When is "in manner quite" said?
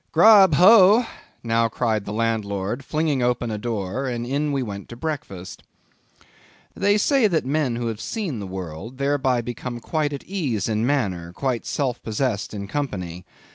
10.67-11.67